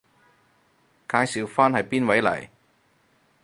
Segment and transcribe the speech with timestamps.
[1.07, 2.49] 介紹返係邊位嚟？